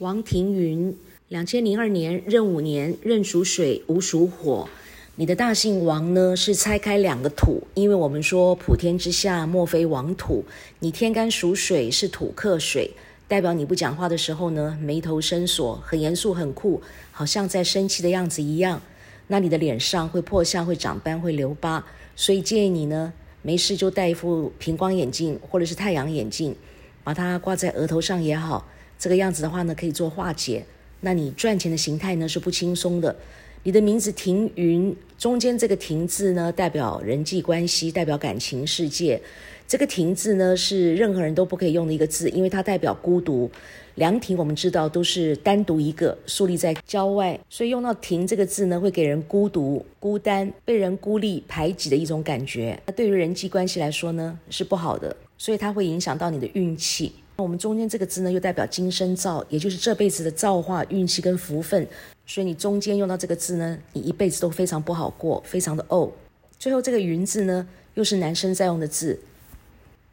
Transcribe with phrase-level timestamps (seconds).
[0.00, 0.94] 王庭云，
[1.30, 4.68] 两千零二年壬午年，壬属水，午属火。
[5.14, 10.44] 你的大姓王呢是拆开两个土，因为我们说普天之下莫非王土。
[10.80, 12.90] 你天干属水，是土克水，
[13.26, 18.82] 代表你不讲话的时候呢眉头深锁，很严肃很酷，好像在生气的样子一样。
[19.28, 21.82] 那你的脸上会破相，会长斑，会留疤，
[22.14, 26.54] 所以建议你呢没事就戴一副平光眼镜或者是太阳眼镜，
[27.02, 28.68] 把它挂在额头上也好。
[28.98, 30.64] 这个样子的话呢，可以做化解。
[31.00, 33.14] 那你赚钱的形态呢是不轻松的。
[33.62, 39.20] 你的名字庭云，中间这个庭字呢，代表人际关系，代表感情世界。
[39.66, 43.50] 这个庭字呢，是任何人都不可以用的一个字，因为它代表孤独。
[43.96, 52.78] 凉亭我们知道都是单独一个，树立在郊外，所以用到亭这个字呢，会给人孤独、孤单、被人孤立、排挤的一种感觉。
[52.86, 57.12] 那对于人际关系来说呢，是不好的，所以它会影响到你的运气。
[57.36, 61.86] 我们中间这个字呢，又代表今生造，也就是这辈子的造化、运气跟福分。
[62.24, 66.10] 所以你中间用到这个字呢，你一辈子都非常不好过，非常的怄。
[66.58, 69.20] 最后这个云字呢，又是男生在用的字，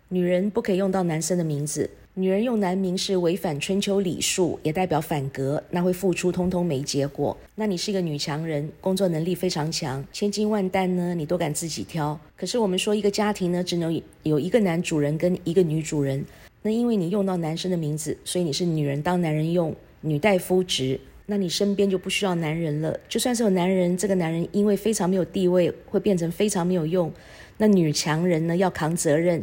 [0.10, 1.90] 女人不可以用到男生的名字。
[2.16, 7.36] 女人用男名是违反春秋礼数，也代表反格，那会付出通通没结果。
[7.56, 12.20] 那你是一个女强人，工作能力非常强，千金万担呢，你都敢自己挑。
[12.38, 16.24] 可是我们说一个家庭呢，只能有一个男主人跟一个女主人。
[16.64, 21.00] 那因为你用到男生的名字，所以你是女人当男人用，女代夫职。
[21.25, 23.00] 那你身边就不需要男人了。
[23.08, 27.11] 就算是有男人，这个男人因为非常没有地位，会变成非常没有用。
[27.58, 29.41] 那女强人呢，要扛责任，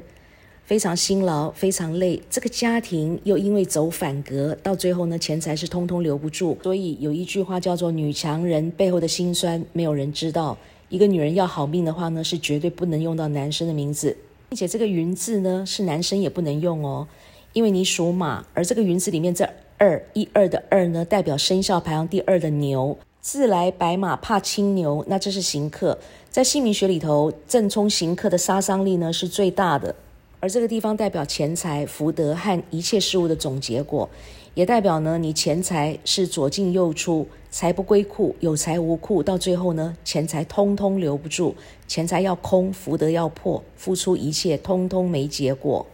[0.64, 2.20] 非常辛劳，非常累。
[2.28, 6.58] 这个家庭又因为走反格，到最后呢，钱财是通通留不住。
[6.62, 10.56] 所以有一句话叫做“女强人背后的辛酸，没有人知道”。
[10.91, 14.16] 一个女人要好命的话呢，是绝对不能用到男生的名字。
[14.51, 17.06] 并且这个云字呢，是男生也不能用哦，
[17.53, 19.48] 因为你属马，而这个云字里面这
[19.79, 22.98] 二一二的二呢，代表生肖排行第二的牛。
[23.21, 25.97] 自来白马怕青牛，那这是行克，
[26.31, 29.94] 在姓名学里头，正冲行克的杀伤力呢是最大的。
[30.41, 34.09] 而这个地方代表钱财、福德和一切事物的总结果，
[34.55, 41.55] 也代表呢你钱财是左进右出，财不归库，有财无库，到最后呢钱财通通留不住，
[41.87, 45.87] 钱财要空，福德要破，付出一切通通没结果，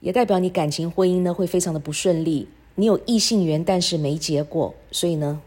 [0.00, 5.42] 也代表你感情婚姻呢会非常的不顺利，你有异性缘但是没结果，所以呢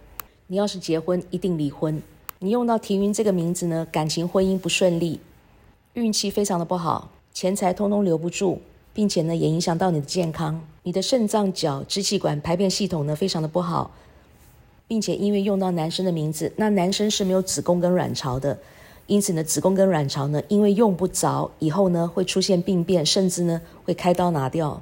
[0.45, 1.99] 你要是结婚一定离婚。
[2.37, 5.19] 你用到庭云这个名字呢，感情婚姻不顺利，
[5.93, 7.09] 运气非常的不好。
[7.35, 8.61] 钱财通通留不住，
[8.93, 10.61] 并且呢，也影响到你的健康。
[10.83, 13.91] 你的肾脏、脚、支气管、排便系统呢，非常的不好，
[14.87, 18.57] 并且因为用到男生的名字，那男生是没有子宫跟卵巢的，
[19.07, 24.81] 因此呢，子宫跟卵巢呢，因为用不着，以后呢，会出现病变，甚至呢，会开刀拿掉。